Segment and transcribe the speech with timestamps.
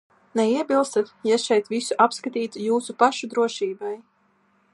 [0.37, 3.97] Neiebilstat, ja es šeit visu apskatītu jūsu pašu drošībai?